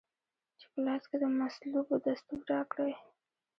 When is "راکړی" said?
2.53-2.93